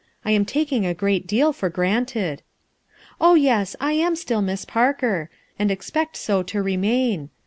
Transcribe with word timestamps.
I 0.25 0.31
am 0.31 0.45
taking 0.45 0.83
a 0.83 0.95
great 0.95 1.27
deal 1.27 1.53
for 1.53 1.69
granted." 1.69 2.41
"Oh, 3.19 3.35
yes; 3.35 3.75
I 3.79 3.91
am 3.93 4.15
still 4.15 4.41
* 4.41 4.41
Miss 4.41 4.65
Parker 4.65 5.29
1; 5.57 5.69
and 5.69 5.71
ex 5.71 5.91
pect 5.91 6.17
so 6.17 6.41
to 6.41 6.63
remain. 6.63 7.29